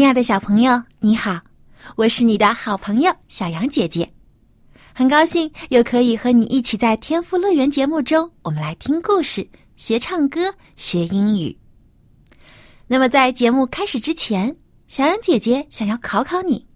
[0.00, 1.38] 亲爱的小朋友，你好，
[1.94, 4.10] 我是你的好朋友小杨姐姐，
[4.94, 9.46] 很高兴又可以和你一起在天赋乐园节目中，我们来听故事、
[9.76, 11.54] 学唱歌、学英语。
[12.86, 14.56] 那么在节目开始之前，
[14.88, 16.66] 小杨姐姐想要考考你，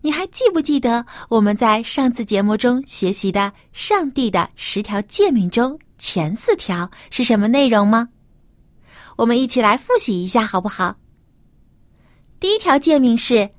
[0.00, 8.08] 你还记不记得我们在上次节目中学习的上帝的十条诫命中前四条是什么内容吗？
[9.16, 10.94] 我们一起来复习一下，好不好？
[12.38, 13.50] 第一条诫命是：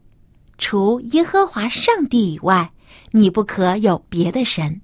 [0.59, 2.71] 除耶和华上帝以外，
[3.11, 4.79] 你不可有别的神。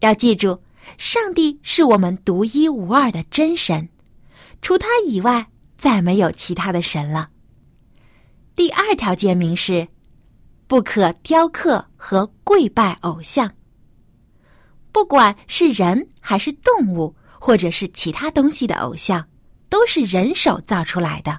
[0.00, 0.60] 要记住，
[0.96, 3.88] 上帝是我们独一无二的真神，
[4.62, 7.28] 除他以外，再没有其他的神了。
[8.54, 9.88] 第二条诫命是：
[10.68, 13.52] 不可雕刻和跪拜偶像。
[14.92, 19.26] 不管是人还是动物，或者是其他东西的偶像，
[19.68, 21.36] 都是人手造出来的。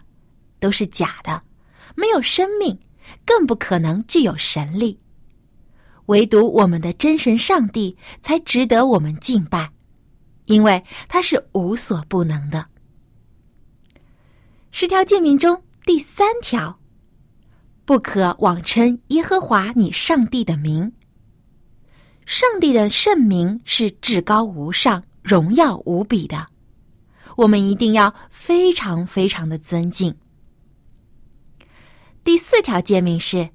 [0.62, 1.44] 都是假的，
[1.96, 2.80] 没有生命，
[3.26, 4.98] 更不可能具有神力。
[6.06, 9.70] 唯独我们的真神上帝才值得我们敬拜，
[10.46, 12.66] 因为他是无所不能的。
[14.72, 16.80] 十条诫命中第三条，
[17.84, 20.92] 不可妄称耶和华你上帝的名。
[22.26, 26.46] 上帝的圣名是至高无上、荣耀无比的，
[27.36, 30.16] 我们一定要非常非常的尊敬。
[32.24, 33.50] 第四条诫命是：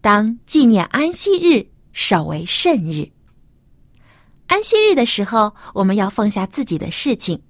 [0.00, 3.10] 当纪念安息日，守为圣日。
[4.46, 7.42] 安息日的时候，我们要放下自己的事情，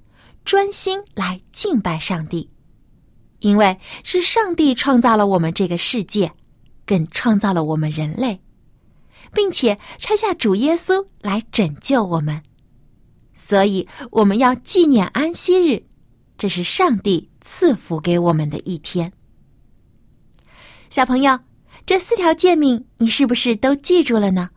[0.46, 2.48] 专心来敬拜上帝，
[3.40, 6.32] 因为是上帝创造了我们这个世界，
[6.86, 8.40] 更创造了我们人类，
[9.34, 12.42] 并且拆下主耶稣来拯救我们。
[13.34, 15.84] 所以，我们要纪念安息日，
[16.38, 19.12] 这是上帝赐福给我们的一天。
[20.90, 21.38] 小朋友，
[21.84, 24.48] 这四条诫命你是不是都记住了呢？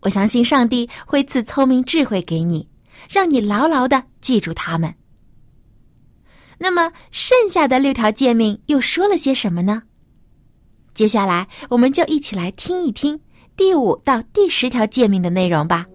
[0.00, 2.68] 我相信上帝会赐聪明智慧给你，
[3.10, 4.94] 让你牢牢的记住它们。
[6.58, 9.82] 那么，剩下的六条诫命又说了些什么呢？
[10.94, 13.20] 接下来，我们就一起来听一听
[13.56, 15.86] 第五到第十条诫命的内容吧。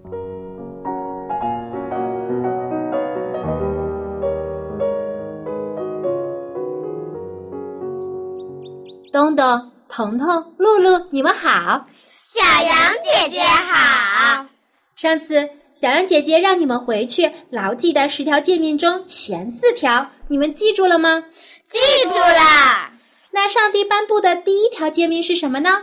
[9.12, 11.86] 东东、彤彤、露露，你们好！
[12.14, 14.46] 小羊姐姐好。
[14.96, 21.26] 上次小羊姐姐让你们回去牢记的十条诫命中前四条，你们记住了吗？
[21.66, 21.78] 记
[22.10, 22.92] 住了。
[23.32, 25.82] 那上帝颁布的第一条诫命是什么呢？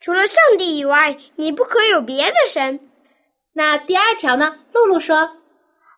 [0.00, 2.80] 除了上帝以外，你不可有别的神。
[3.52, 4.56] 那第二条呢？
[4.72, 5.36] 露露说：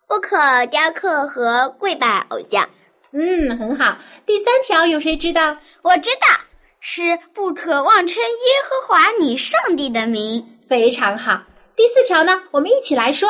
[0.07, 2.69] 不可雕刻和跪拜偶像。
[3.15, 3.97] 嗯，很好。
[4.27, 5.57] 第三条有谁知道？
[5.83, 6.27] 我知道，
[6.81, 10.59] 是不可妄称耶和华你上帝的名。
[10.69, 11.43] 非常好。
[11.77, 12.43] 第四条呢？
[12.51, 13.29] 我们一起来说：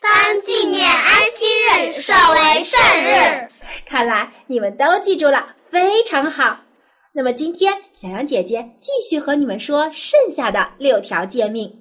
[0.00, 1.46] 当纪念安息
[1.88, 3.48] 日，设为圣日。
[3.84, 6.60] 看来你们都记住了，非常好。
[7.12, 11.79] 那么今天小羊姐姐继续和你们说剩下的六条诫命。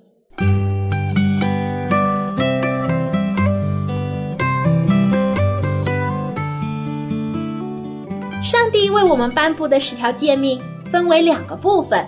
[8.79, 10.57] 帝为我们颁布的十条诫命
[10.89, 12.07] 分为两个部分，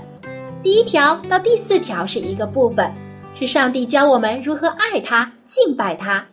[0.63, 2.89] 第一条到第四条是一个部分，
[3.35, 6.23] 是上帝教我们如何爱他、敬拜他；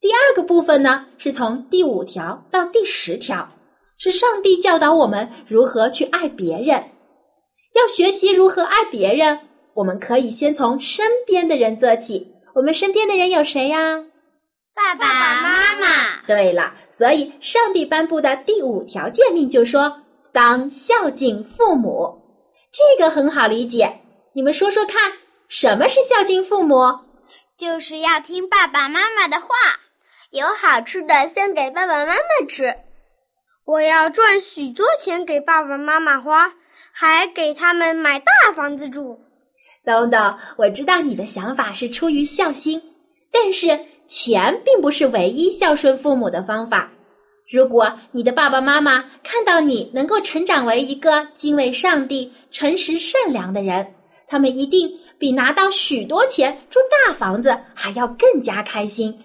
[0.00, 3.48] 第二个部分呢，是从第五条到第十条，
[3.96, 6.80] 是上帝教导我们如何去爱别人。
[7.74, 9.40] 要学习如何爱别人，
[9.74, 12.32] 我们可以先从身边的人做起。
[12.54, 14.04] 我们身边的人有谁呀？
[14.78, 15.88] 爸爸妈妈。
[16.24, 22.16] 对了，所以上帝颁布的第五条诫命就说：“当孝敬父母。”
[22.70, 24.00] 这个很好理解。
[24.34, 25.14] 你们说说看，
[25.48, 26.76] 什么是孝敬父母？
[27.58, 29.48] 就是要听爸爸妈妈的话，
[30.30, 32.72] 有好吃的先给爸爸妈妈吃。
[33.64, 36.52] 我要赚许多钱给爸爸妈妈花，
[36.92, 39.18] 还给他们买大房子住。
[39.84, 42.80] 东东，我知道你的想法是出于孝心，
[43.32, 43.87] 但是。
[44.08, 46.90] 钱并不是唯一孝顺父母的方法，
[47.50, 53.94] 如果你的爸爸妈妈看到你能够成长为一个敬畏上帝、诚实善良的人，
[54.26, 59.16] 他们一定比拿到许多钱住大房子还要更加开心，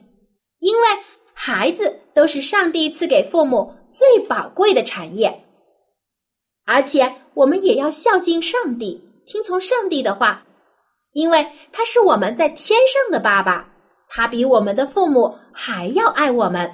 [0.60, 0.88] 因为
[1.34, 5.44] 孩子都是上帝赐给父母最宝贵的产业。
[6.66, 10.46] 而且我们也要孝敬上帝，听从上帝的话，
[11.14, 13.73] 因为他是我们在天上的爸爸，
[14.16, 16.72] 他比我们的父母还要爱我们。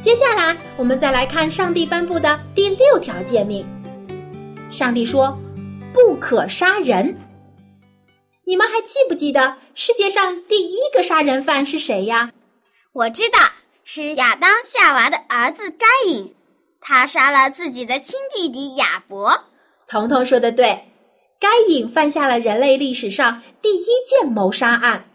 [0.00, 3.64] 接下来，我们再来看上帝颁布的第六条诫命。
[4.72, 5.38] 上帝说
[5.94, 7.16] ：“不可杀人。”
[8.44, 12.32] 你们还记不记得世界上第一个杀人犯是谁呀？
[12.92, 13.38] 我知道，
[13.84, 16.34] 是亚当夏娃的儿子该隐，
[16.86, 19.44] 他杀了自己的亲弟弟亚伯。
[19.88, 20.92] 彤彤说的对，
[21.40, 25.10] 该隐犯下了人类历史上第一件谋杀案。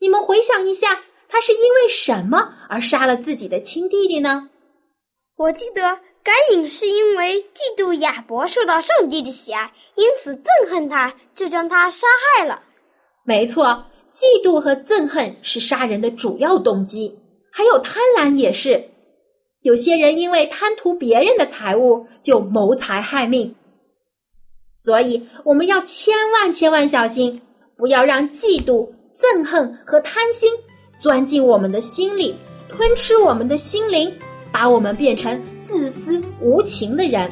[0.00, 1.02] 你们回想一下。
[1.28, 4.48] 他是因为什么而杀了自己的亲弟弟呢？
[5.38, 12.06] 我记得该隐是因为嫉妒亚伯受到上帝的喜爱，因此憎恨他，就将他杀
[12.36, 12.62] 害了。
[13.24, 17.18] 没错，嫉妒和憎恨是杀人的主要动机，
[17.52, 18.90] 还有贪婪也是。
[19.66, 23.52] 有些人因为贪图别人的财物，就谋财害命。
[24.70, 27.42] 所以我们要千万千万小心，
[27.76, 30.48] 不要让嫉妒、憎恨和贪心。
[31.00, 32.32] 钻进我们的心里，
[32.68, 34.14] 吞吃我们的心灵，
[34.52, 37.28] 把我们变成自私无情的人。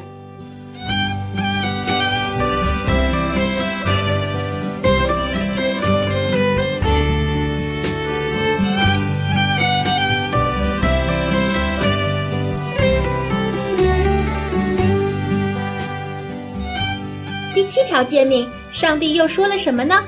[17.65, 20.05] 第七条诫命，上帝又说了什么呢？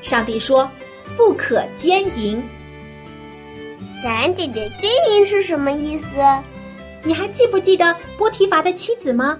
[0.00, 0.66] 上帝说
[1.14, 2.42] ：“不可奸淫。”
[4.02, 6.06] 咱姐姐，奸淫是什么意思？
[7.04, 9.38] 你还记不记得波提乏的妻子吗？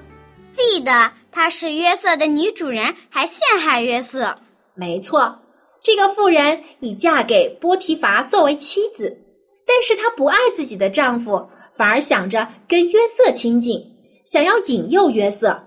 [0.53, 4.37] 记得，她是约瑟的女主人，还陷害约瑟。
[4.75, 5.39] 没错，
[5.83, 9.19] 这个妇人已嫁给波提乏作为妻子，
[9.67, 13.83] 但是她不爱自己的丈夫，反而想着跟约瑟亲近，
[14.27, 15.59] 想要引诱约瑟。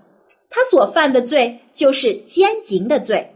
[0.52, 3.34] 她所犯的罪就是奸淫的罪。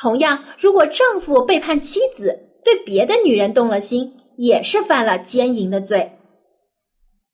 [0.00, 4.14] 同样，如果丈夫背叛妻子，对别的女人动了心。
[4.40, 6.12] 也是犯了奸淫的罪。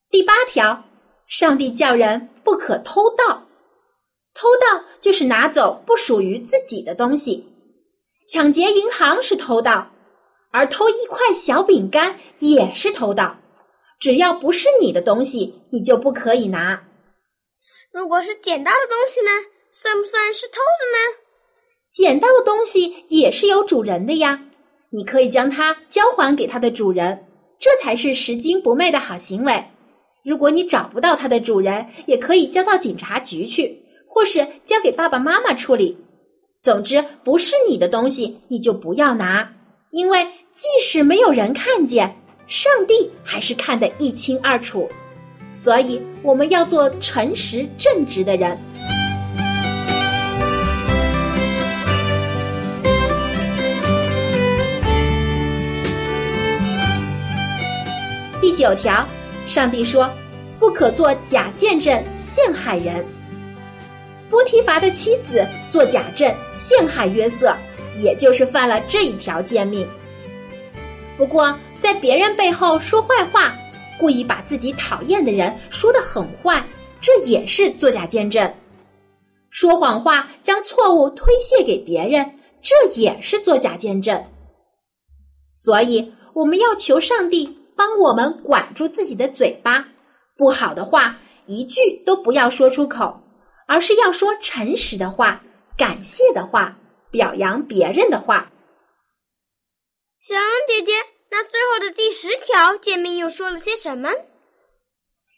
[0.08, 0.84] 第八条，
[1.26, 3.46] 上帝叫人不可偷盗，
[4.32, 7.44] 偷盗就是拿走不属于自己的东西。
[8.26, 9.86] 抢劫银行是偷盗，
[10.50, 13.36] 而偷一块小饼干也是偷盗。
[14.00, 16.82] 只要不是你的东西，你就不可以拿。
[17.92, 19.30] 如果是捡到的东西呢，
[19.76, 21.18] 算不算是偷的呢？
[21.90, 24.40] 捡到的东西也是有主人的呀。
[24.90, 27.26] 你可以将它交还给它的主人，
[27.58, 29.64] 这才是拾金不昧的好行为。
[30.24, 35.98] 如果你找不到它的主人，也可以交到警察局去，或是交给爸爸妈妈处理。
[36.62, 39.52] 总之，不是你的东西，你就不要拿，
[39.90, 42.16] 因为即使没有人看见，
[42.46, 44.88] 上帝还是看得一清二楚。
[45.52, 48.56] 所以，我们要做诚实正直的人。
[58.44, 59.08] 第九条，
[59.46, 60.06] 上帝说，
[60.58, 63.02] 不可做假见证陷害人。
[64.28, 67.56] 波提乏的妻子做假证陷害约瑟，
[68.02, 69.88] 也就是犯了这一条诫命。
[71.16, 73.50] 不过，在别人背后说坏话，
[73.98, 76.62] 故意把自己讨厌的人说得很坏，
[77.00, 78.52] 这也是作假见证。
[79.48, 84.22] 说谎话将错误推卸给别人，这也是作假见证。
[85.48, 87.63] 所以，我们要求上帝。
[87.76, 89.88] 帮我们管住自己的嘴巴，
[90.36, 93.22] 不好的话一句都不要说出口，
[93.66, 95.42] 而是要说诚实的话、
[95.76, 96.76] 感谢的话、
[97.10, 98.50] 表扬别人的话。
[100.16, 100.92] 小羊姐姐，
[101.30, 104.10] 那最后的第十条诫命又说了些什么？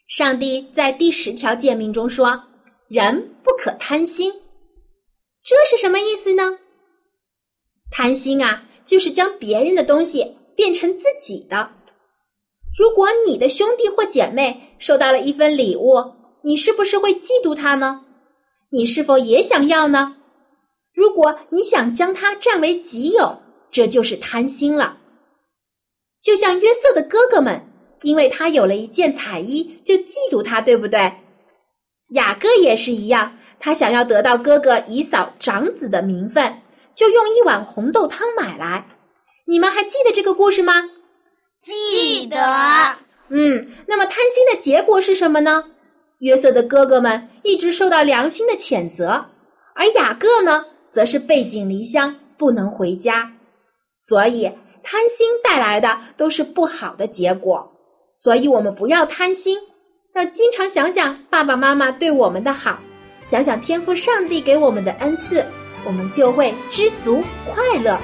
[0.07, 2.41] 上帝在第十条诫命中说
[2.87, 4.31] ：“人不可贪心。”
[5.43, 6.59] 这是什么意思呢？
[7.91, 11.69] 贪心啊，就是将别人的东西变成自己的。
[12.77, 18.05] 如果你的兄弟或姐妹收到了一份礼物，你是不是会嫉妒他呢？
[18.69, 20.17] 你是否也想要呢？
[20.93, 23.41] 如果你想将它占为己有，
[23.71, 24.97] 这就是贪心了。
[26.21, 27.67] 就像约瑟的哥哥们，
[28.03, 31.13] 因为他有了一件彩衣，就嫉妒他，对不对？
[32.09, 36.61] 雅各也是一样，他想要得到哥哥以扫长子的名分，
[36.93, 38.87] 就用一碗红豆汤买来。
[39.47, 40.91] 你们还记得这个故事吗？
[41.67, 42.37] 记得。
[43.29, 45.63] 嗯，那么贪心的结果是什么呢？
[46.19, 49.25] 约瑟的哥哥们一直受到良心的谴责，
[49.75, 53.31] 而雅各呢，则是背井离乡，不能回家。
[53.95, 54.49] 所以，
[54.81, 57.69] 贪心带来的都是不好的结果。
[58.15, 59.59] 所以我们不要贪心，
[60.15, 62.79] 要经常想想爸爸妈妈对我们的好，
[63.25, 65.45] 想想天赋上帝给我们的恩赐，
[65.85, 67.99] 我们就会知足快乐。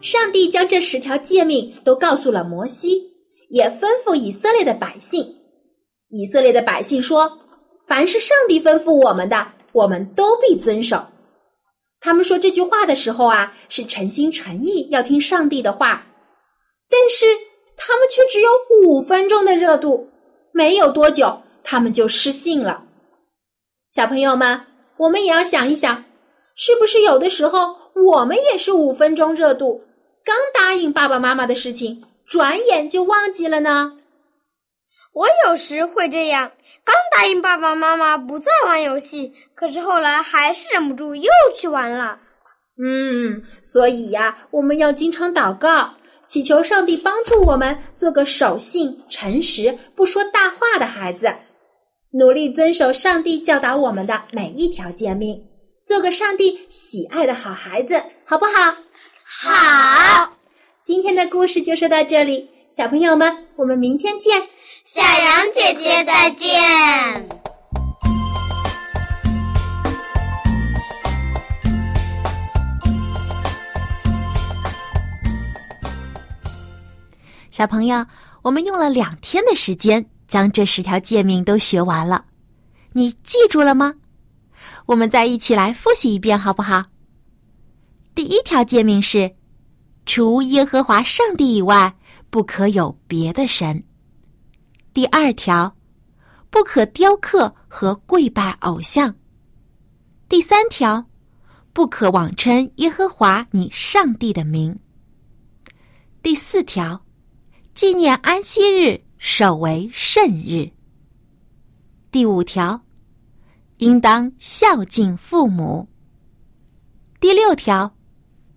[0.00, 3.12] 上帝将这十条诫命都告诉了摩西，
[3.50, 5.36] 也吩咐以色列的百姓。
[6.08, 7.38] 以色列的百姓说
[7.86, 11.06] ：“凡是上帝吩咐我们的，我们都必遵守。”
[12.00, 16.06] 他们说这句话的时候啊，是诚心诚意要听上帝的话，
[16.88, 17.26] 但是
[17.76, 18.50] 他们却只有
[18.82, 20.08] 五分钟的热度，
[20.52, 22.84] 没有多久，他们就失信了。
[23.90, 24.62] 小朋友们，
[24.96, 26.04] 我们也要想一想，
[26.56, 29.82] 是不是有的时候我们也是五分钟热度？
[30.24, 33.96] 刚答应爸爸妈妈的事情，转眼就忘记了呢。
[35.12, 36.52] 我有时会这样，
[36.84, 42.20] 刚答应爸爸妈妈不再玩游戏，可是后来还是忍不住又去玩了。
[42.82, 45.94] 嗯，所以呀，我们要经常祷告，
[46.26, 51.34] 祈求上帝帮助我们做个守信、诚实、不说大话的孩子，
[52.12, 55.42] 努力遵守上帝教导我们的每一条诫命，
[55.84, 58.76] 做个上帝喜爱的好孩子，好不好？
[59.32, 60.32] 好，
[60.82, 64.42] 今天的故事就说到这里，小朋友们，我们明天见。
[64.84, 66.48] 小羊姐姐再见。
[77.52, 78.04] 小朋友，
[78.42, 82.24] 我们用了两天的时间将这十条诫命都学完了，
[82.94, 83.94] 你记住了吗？
[84.86, 86.82] 我们再一起来复习一遍，好不好？
[88.20, 89.34] 第一条诫命是：
[90.04, 91.96] 除耶和华上帝以外，
[92.28, 93.82] 不可有别的神。
[94.92, 95.74] 第二条，
[96.50, 99.14] 不可雕刻和跪拜偶像。
[100.28, 101.02] 第三条，
[101.72, 104.78] 不可妄称耶和华你上帝的名。
[106.22, 107.02] 第四条，
[107.72, 110.70] 纪念安息日，守为圣日。
[112.10, 112.78] 第五条，
[113.78, 115.88] 应当孝敬父母。
[117.18, 117.90] 第六条。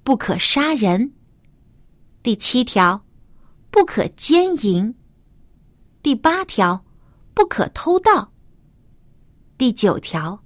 [0.04, 1.14] 不可杀人。
[2.22, 3.04] 第七条，
[3.72, 4.94] 不可奸淫。
[6.02, 6.84] 第八条，
[7.34, 8.32] 不可偷盗。
[9.58, 10.44] 第九条，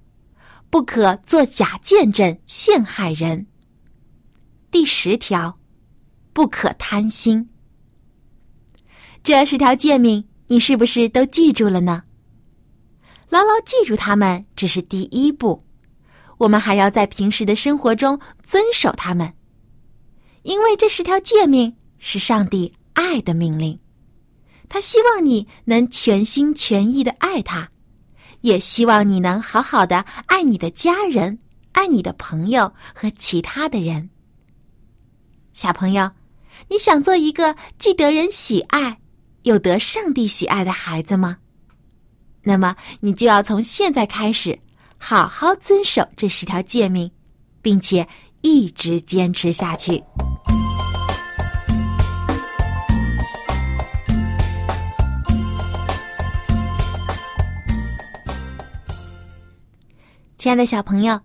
[0.70, 3.46] 不可作假见证陷害人。
[4.70, 5.58] 第十条，
[6.32, 7.48] 不可贪心。
[9.24, 12.04] 这十条诫命，你是不是都记住了呢？
[13.28, 15.64] 牢牢记住它们只是第一步，
[16.38, 19.34] 我们还要在平时的生活中遵守它们。
[20.42, 23.78] 因为这十条诫命是上帝爱的命令，
[24.68, 27.68] 他希望你能全心全意的爱他，
[28.40, 31.38] 也希望你能好好的爱你的家人、
[31.72, 34.08] 爱你的朋友和其他的人。
[35.52, 36.10] 小朋友，
[36.68, 38.98] 你想做一个既得人喜爱
[39.42, 41.36] 又得上帝喜爱的孩子吗？
[42.42, 44.58] 那么你就要从现在开始，
[44.96, 47.10] 好好遵守这十条诫命，
[47.60, 48.06] 并且
[48.40, 50.02] 一直坚持下去。
[60.36, 61.20] 亲爱的小朋友，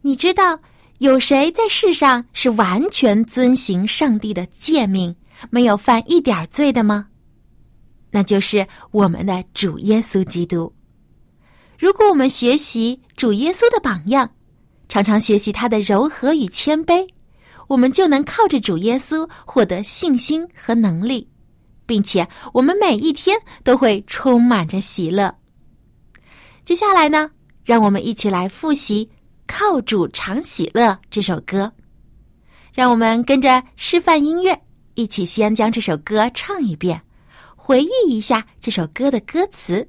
[0.00, 0.58] 你知道
[0.98, 5.14] 有谁在世上是完全遵行上帝的诫命，
[5.50, 7.08] 没有犯一点罪的吗？
[8.10, 10.72] 那就是我们的主耶稣基督。
[11.78, 14.30] 如果我们学习主耶稣的榜样，
[14.88, 17.06] 常常学习他的柔和与谦卑，
[17.68, 21.28] 我们就能靠着主耶稣获得信心和能力，
[21.84, 25.34] 并且我们每一天都会充满着喜乐。
[26.64, 27.30] 接下来呢？
[27.64, 29.06] 让我们一起来复习
[29.46, 31.72] 《靠主常喜乐》这首歌。
[32.72, 34.56] 让我们跟着示范音乐，
[34.94, 37.00] 一起先将这首歌唱一遍，
[37.56, 39.88] 回忆一下这首歌的歌词。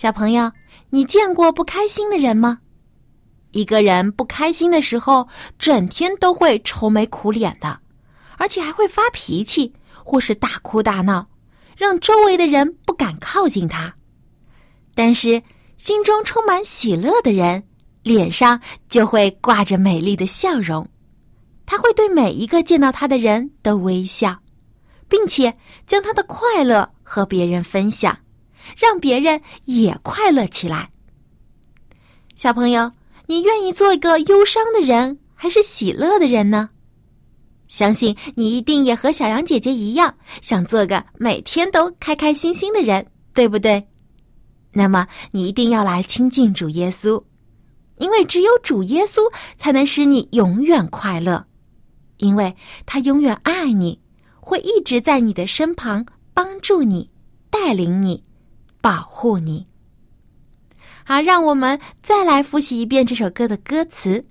[0.00, 0.50] 小朋友，
[0.88, 2.60] 你见过不开心的人吗？
[3.50, 5.28] 一个人不开心的时候，
[5.58, 7.78] 整天都会愁眉苦脸的，
[8.38, 9.70] 而且还会发脾气，
[10.02, 11.28] 或是大哭大闹，
[11.76, 13.94] 让周围的人不敢靠近他。
[14.94, 15.42] 但是，
[15.76, 17.62] 心中充满喜乐的人，
[18.02, 20.88] 脸上就会挂着美丽的笑容，
[21.66, 24.34] 他会对每一个见到他的人都微笑，
[25.10, 25.54] 并且
[25.86, 28.16] 将他的快乐和别人分享，
[28.76, 30.90] 让别人也快乐起来。
[32.36, 32.90] 小朋友。
[33.26, 36.68] 你愿意做一个忧伤的人，还是喜乐的人呢？
[37.68, 40.12] 相信你一定也和小羊姐姐一样，
[40.42, 43.86] 想做个每天都开开心心的人，对不对？
[44.72, 47.22] 那么你一定要来亲近主耶稣，
[47.98, 49.20] 因为只有主耶稣
[49.56, 51.46] 才能使你永远快乐，
[52.16, 52.52] 因为
[52.84, 54.00] 他永远爱你，
[54.40, 57.08] 会一直在你的身旁帮助你、
[57.48, 58.24] 带领你、
[58.80, 59.66] 保护你。
[61.04, 64.24] 好，让我们再来复习一遍这首歌的歌词。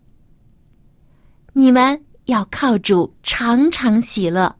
[1.53, 4.55] 你们要靠主常常喜乐，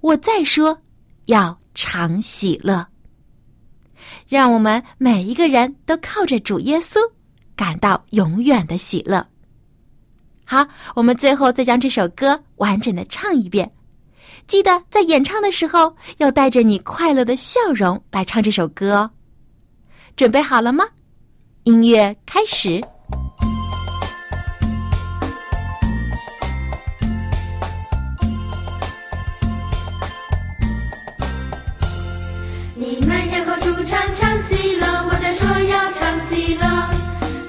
[0.00, 0.80] 我再说
[1.26, 2.86] 要常喜乐。
[4.28, 6.98] 让我们每一个人都靠着主耶稣，
[7.54, 9.26] 感到永远的喜乐。
[10.44, 13.70] 好，我们最后再将这首歌完整的唱一遍。
[14.46, 19.10] 记得在演唱的时候，要带着你快乐的笑容来唱这首歌哦。
[20.16, 20.86] 准备好了吗？
[21.64, 22.80] 音乐开始。
[32.78, 36.66] 你们要口出唱唱喜乐，我在说要唱喜乐。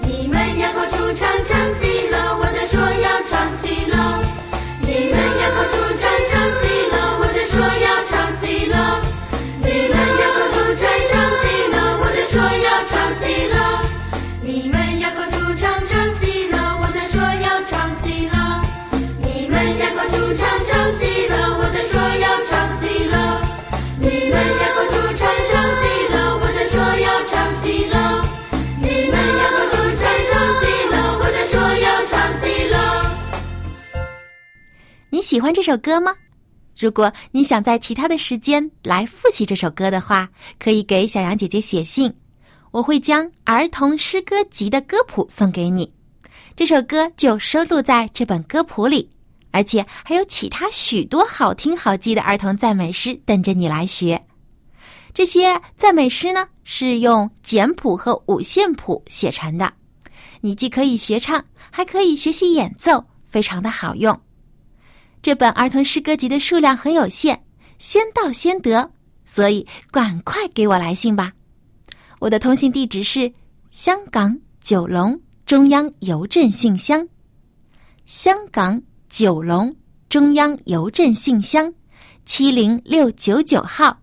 [0.02, 1.97] 你们要口出唱唱喜
[6.62, 7.24] 喜，我
[8.08, 8.32] 唱。
[9.60, 10.30] 你们要
[12.88, 13.16] 唱，我
[13.48, 13.64] 唱。
[14.42, 17.06] 你们要唱唱，我唱。
[19.20, 20.42] 你们要唱唱，
[21.58, 22.60] 我唱。
[24.00, 25.30] 你们要唱唱，
[26.34, 26.72] 我唱。
[28.80, 29.76] 你们要唱
[30.28, 31.56] 唱，我唱。
[35.10, 36.16] 你喜欢这首歌吗？
[36.78, 42.14] 如果你想在其他的时间来复习这首歌的话，可以给小羊姐姐写信，
[42.70, 45.92] 我会将儿童诗歌集的歌谱送给你。
[46.56, 49.10] 这首歌就收录在这本歌谱里，
[49.50, 54.24] 而且还有其他许多好听好记的儿童赞美诗等着你来学。
[55.16, 59.74] 这些赞美诗呢，是用简谱和五线谱写成的，
[60.42, 64.20] 你既可以学唱，还可以学习演奏，非常的好用。
[65.28, 67.38] 这本儿童诗歌集的数量很有限，
[67.80, 68.90] 先到先得，
[69.26, 71.34] 所以赶快给我来信吧。
[72.20, 73.30] 我的通信地址是
[73.70, 77.06] 香港九龙中央邮政信箱，
[78.06, 79.76] 香港九龙
[80.08, 81.74] 中央邮政信箱
[82.24, 84.00] 七零六九九号，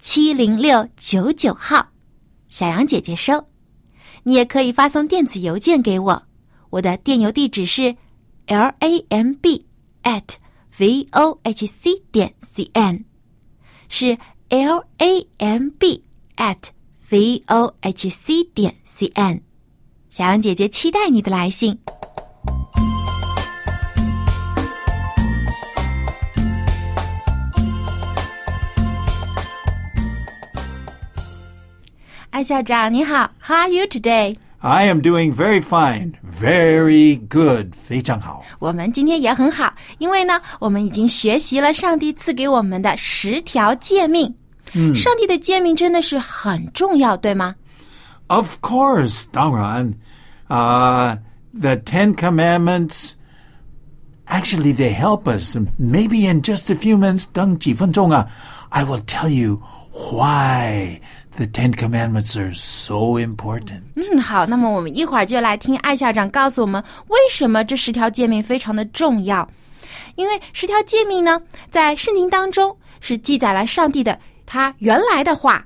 [0.00, 1.86] 七零六九九号，
[2.48, 3.40] 小杨姐姐收。
[4.24, 6.20] 你也可以发送电子邮件给我，
[6.70, 7.94] 我的电邮地址是
[8.48, 9.64] l a m b
[10.04, 10.36] at
[10.78, 13.04] v o h c 点 c n，
[13.88, 14.16] 是
[14.48, 16.02] l a m b
[16.36, 16.70] at
[17.10, 19.42] v o h c 点 c n。
[20.10, 21.76] 小杨姐姐期待你的来信。
[32.30, 34.36] 艾校长你好，How are you today？
[34.63, 38.43] I am doing very fine, very good，非常好。
[38.59, 44.35] 我们今天也很好，因为呢，我们已经学习了上帝赐给我们的十条诫命。
[44.73, 47.55] 嗯，上帝的诫命真的是很重要，对吗？
[48.27, 49.93] Of course，当然，
[50.49, 51.17] uh,
[51.57, 53.13] the Ten Commandments.
[54.27, 55.57] Actually, they help us.
[55.79, 58.27] Maybe in just a few minutes, 等几分钟啊,
[58.69, 59.59] I will tell you
[59.91, 61.01] why
[61.36, 63.82] the Ten Commandments are so important.
[63.96, 69.48] 嗯，好，那么我们一会儿就来听艾校长告诉我们为什么这十条诫命非常的重要。
[70.16, 75.64] 因为十条诫命呢，在圣经当中是记载了上帝的他原来的话，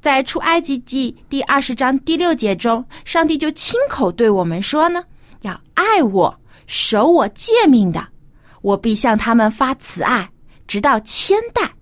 [0.00, 5.02] 在出埃及记第二十章第六节中，上帝就亲口对我们说呢，
[5.40, 8.06] 要爱我、守我诫命的，
[8.60, 10.28] 我必向他们发慈爱，
[10.66, 11.72] 直到千代。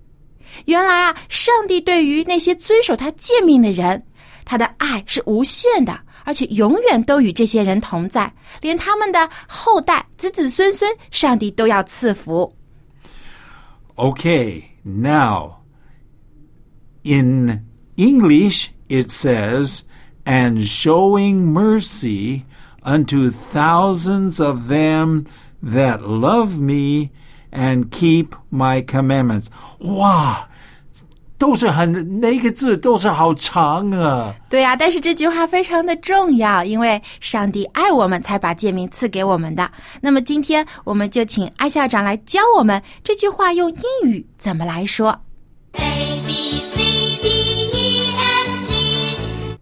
[0.64, 4.02] 原来啊，上帝对于那些遵守他诫命的人，
[4.44, 12.52] 他的爱是无限的，而且永远都与这些人同在，连他们的后代、子子孙孙，上帝都要赐福。
[13.96, 15.56] Okay, now,
[17.02, 17.64] in
[17.96, 19.80] English, it says,
[20.24, 22.42] and showing mercy
[22.82, 25.26] unto thousands of them
[25.62, 27.10] that love me
[27.55, 29.47] and keep my commandments.
[29.79, 30.47] 哇，
[31.37, 34.33] 都是很那个字都是好长啊。
[34.49, 39.69] 对呀、但是这句话非常的重要，因为上帝爱我们，才把诫命赐给我们的。
[40.01, 45.19] 那么今天我们就请艾校长来教我们这句话用英语怎么来说。
[45.73, 46.77] A B C
[47.21, 47.27] D
[47.73, 49.57] E F G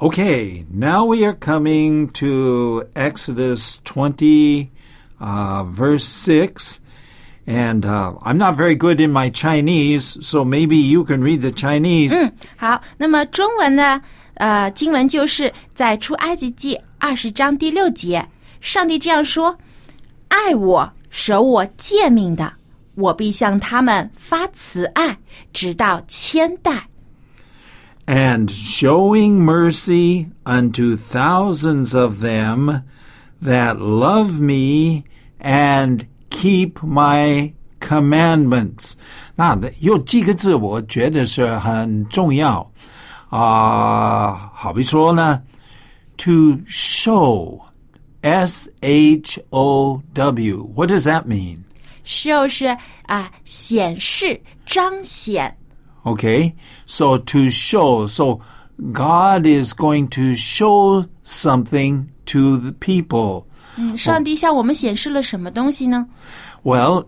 [0.00, 4.68] Okay, now we are coming to Exodus 20,
[5.19, 6.81] uh, verse 6.
[7.47, 11.51] And uh, I'm not very good in my Chinese, so maybe you can read the
[11.51, 12.11] Chinese.
[12.57, 14.01] 好，那么中文呢？
[14.35, 18.27] 呃，经文就是在出埃及记二十章第六节，
[18.59, 22.53] 上帝这样说：“爱我、守我诫命的，
[22.95, 25.19] 我必向他们发慈爱，
[25.53, 26.87] 直到千代。
[28.07, 32.81] And showing mercy unto thousands of them
[33.41, 35.03] that love me
[35.39, 38.93] and keep my commandments.
[39.35, 42.71] 那有几个字我觉得是很重要
[43.29, 45.41] 啊、好比说呢，
[46.17, 47.59] to show,
[48.21, 50.69] S H O W.
[50.73, 51.59] What does that mean?
[52.05, 55.57] show 是啊、显示、彰显。
[56.03, 56.53] Okay,
[56.85, 58.39] so to show, so
[58.93, 63.47] God is going to show something to the people.
[63.79, 66.05] 嗯，上帝向我们显示了什么东西呢
[66.63, 67.05] Well,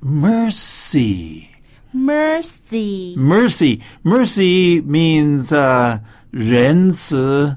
[0.00, 1.44] mercy.
[1.92, 3.80] ？Mercy， Mercy.
[4.04, 5.98] Mercy means uh,
[6.30, 7.56] 仁慈,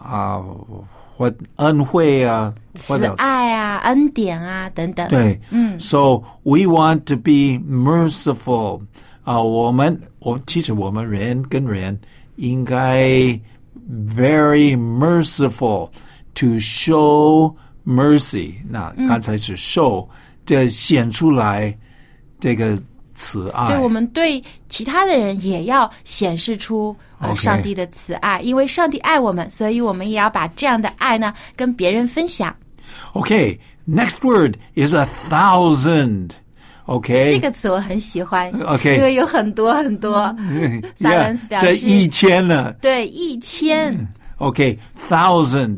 [0.00, 0.42] uh,
[1.18, 2.54] what 恩惠啊
[2.88, 3.14] what 慈 else?
[3.16, 5.06] 爱啊、恩典啊等等。
[5.08, 5.38] 对，
[5.78, 8.80] So we want to be merciful.
[9.24, 11.98] 啊、我们我其实我们人跟人
[12.36, 13.38] 应该
[13.90, 15.90] very merciful
[16.34, 17.54] to show
[17.85, 18.53] mercy.
[18.69, 20.07] 那刚才是 show，、
[20.45, 21.75] 这显出来
[22.39, 22.77] 这个
[23.13, 23.69] 慈爱。
[23.69, 32.55] 对我们对其他的人也要显示出呃 OK 上帝的慈爱，因为上帝爱我们，所以我们也要把这样的爱呢跟别人分享。
[33.13, 36.29] Okay, next word is a thousand.
[36.87, 37.39] 这 Okay.
[37.39, 42.73] 个词我很喜欢 OK 因为有很多很多 Yeah, silence 表这示一千呢。
[42.81, 43.95] 对一千。
[44.39, 45.77] Okay, thousand.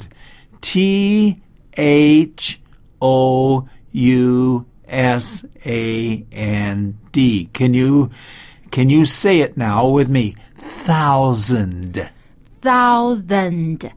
[0.61, 1.35] T
[1.72, 2.60] H
[3.00, 7.48] O U S A N D.
[7.52, 8.10] Can you
[8.70, 10.34] can you say it now with me?
[10.56, 12.08] Thousand.
[12.60, 13.90] thousand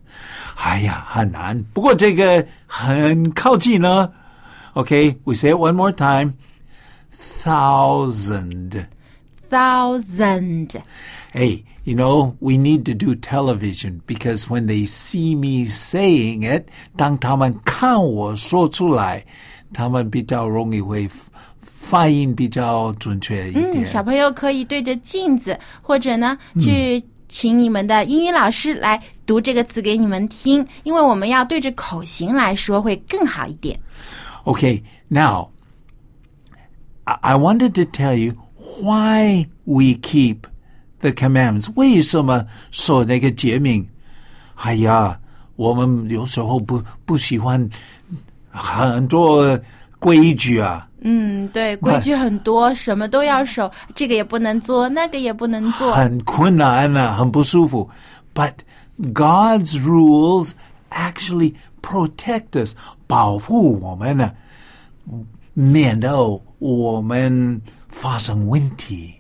[0.56, 1.64] 哎呀，很难。
[1.74, 4.12] 不过这个很靠近呢。
[4.74, 6.34] Okay, we say it one more time.
[7.12, 8.86] Thousand.
[9.50, 10.82] thousand
[11.34, 16.66] Hey, you know, we need to do television because when they see me saying it,
[16.98, 19.26] 当他们看我说出来，
[19.74, 21.10] 他们比较容易会
[21.62, 23.84] 发音比较准确一点。
[23.84, 33.80] 嗯，小朋友可以对着镜子，或者呢，去请你们的英语老师来读这个词给你们听，因为我们要对着口型来说会更好一点。
[34.44, 35.48] Okay, now
[37.06, 38.34] I, I wanted to tell you
[38.81, 40.47] why we keep
[41.01, 41.69] the commandments.
[41.75, 43.87] 为什么守那个诫命？
[44.57, 45.19] 哎呀，
[45.57, 47.69] 我们有时候不不喜欢
[48.51, 49.59] 很多
[49.99, 50.89] 规矩啊。
[51.01, 55.93] 嗯，对，规矩很多，什么都要守，这个也不能做，那个也不能做。
[55.95, 57.89] 很困难啊，很不舒服。
[58.35, 58.55] But
[59.13, 60.53] God's rules
[60.91, 62.75] actually protect us，
[63.07, 64.33] 保护我们呢，
[65.53, 66.17] 免得
[66.59, 67.61] 我们
[67.97, 69.15] 发生问题。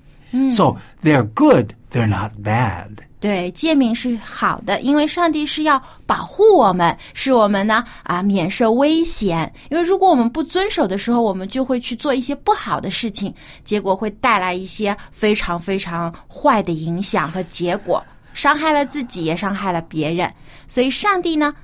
[0.51, 2.91] So they're good, they're not bad.
[3.19, 9.51] 对，诫命是好的，因为上帝是要保护我们，使我们呢啊免受危险。
[9.71, 13.35] 因为如果我们不遵守的时候，我们就会去做一些不好的事情，
[13.65, 20.31] 结果会带来一些非常非常坏的影响和结果，伤害了自己，也伤害了别人。
[20.69, 21.55] 所以上帝呢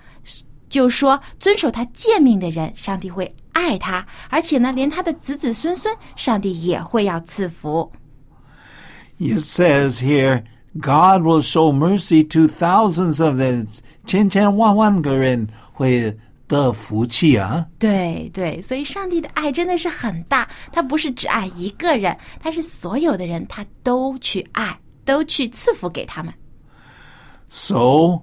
[0.71, 7.91] 就说，遵守他诫命的人，上帝会爱他，而且呢，连他的子子孙孙，上帝也会要赐福。
[9.19, 10.43] It says here,
[10.75, 13.67] God will show mercy to thousands of them.
[14.07, 16.17] 千千万万个人会
[16.49, 17.67] 得福气啊。
[17.79, 26.33] 对对，所以上帝的爱真的是很大，他不是只爱一个人，他是所有的人，他都去爱，都去赐福给他们。
[27.49, 28.23] So,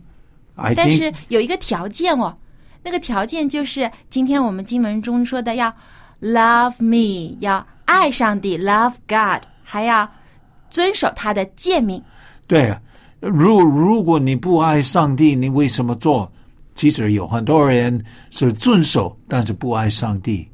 [0.55, 2.35] I 但 think 是有一个条件哦，
[2.83, 5.73] 那个条件就是今天我们经文中说的要
[6.21, 10.09] love me，要爱上帝，love God，还要
[10.69, 12.01] 遵守他的诫命。
[12.47, 12.81] 对啊，
[13.19, 16.31] 如如果你不爱上帝，你为什么做？
[16.75, 20.49] 其实有很多人是遵守，但是不爱上帝。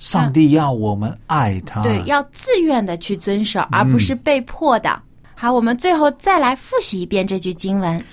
[0.00, 5.00] 上帝要我们爱他，对，要自愿的去遵守，而不是被迫的。
[5.34, 8.04] 好，我们最后再来复习一遍这句经文。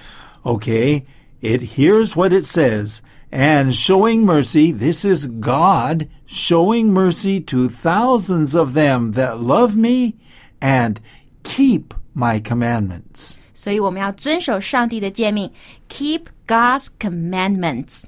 [0.43, 1.04] Okay,
[1.41, 2.99] it here's what it says.
[3.35, 10.14] And showing mercy, this is God showing mercy to thousands of them that love me
[10.61, 10.96] and
[11.44, 13.37] keep my commandments.
[13.55, 15.53] 所以我们要遵守上帝的诫命，
[15.88, 18.05] keep God's commandments。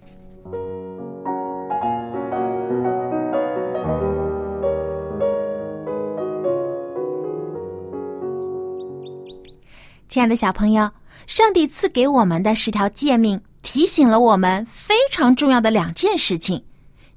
[10.09, 10.91] 亲爱的小朋友，
[11.27, 16.64] 上帝赐给我们的十条诫命， 提醒了我们非常重要的两件事情。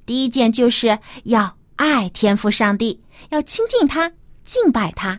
[0.05, 4.11] 第一件就是要爱天父上帝，要亲近他、
[4.43, 5.17] 敬拜他，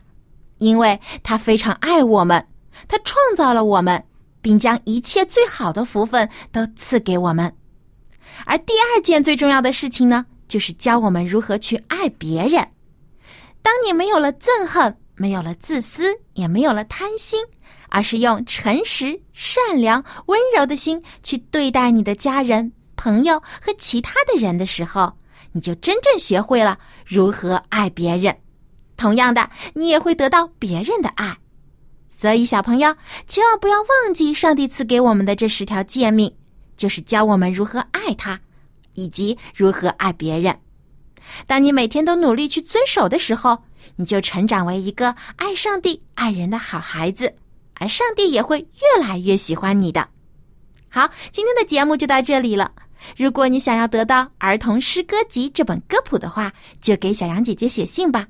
[0.59, 2.47] 因为他非常爱我们，
[2.87, 4.05] 他创造了我们，
[4.43, 7.51] 并将一切最好的福分都赐给我们。
[8.45, 12.69] 而第二件最重要的事情呢，就是教我们如何去爱别人。
[13.63, 17.43] 当你没有了憎恨，没有了自私，也没有了贪心，
[17.95, 25.13] 而是用诚实、善良、温柔的心去对待你的家人、朋友和其他的人的时候，
[25.53, 28.35] 你就真正学会了如何爱别人。
[28.97, 31.37] 同样的，你也会得到别人的爱。
[32.11, 36.35] 所以，小朋友千万不要忘记上帝赐给我们的这十条诫命，
[36.75, 38.41] 就是教我们如何爱他，
[38.95, 40.59] 以及如何爱别人。
[41.47, 43.63] 当你每天都努力去遵守的时候，
[43.97, 47.35] 你就成长为一个爱上帝、爱人的好孩子，
[47.89, 50.09] 上帝也会越来越喜欢你的。
[50.89, 52.71] 好，今天的节目就到这里了。
[53.17, 58.27] 如果你想要得到《儿童诗歌集》这本歌谱的话，就给小杨姐姐写信吧。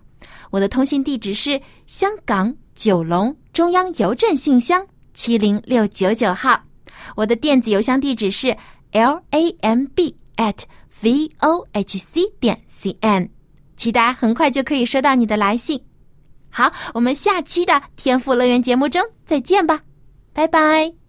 [0.50, 6.62] 我的通信地址是香港九龙中央邮政信箱七零六九九号，
[7.16, 8.56] 我的电子邮箱地址是
[8.92, 10.62] l a m b at
[11.02, 13.28] v o h c 点 c n，
[13.76, 15.82] 期待很快就可以收到你的来信。
[16.52, 19.80] 好，我们下期的天赋乐园节目中再见吧，
[20.34, 21.01] 拜拜。